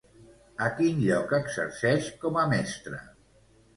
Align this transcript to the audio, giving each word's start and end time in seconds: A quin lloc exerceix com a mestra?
A 0.67 0.69
quin 0.77 1.03
lloc 1.03 1.35
exerceix 1.39 2.09
com 2.25 2.41
a 2.45 2.47
mestra? 2.55 3.03